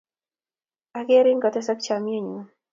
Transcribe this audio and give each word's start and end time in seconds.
Akerin 0.99 1.39
kotesak 1.43 1.79
chomye 1.85 2.19
nyun. 2.21 2.47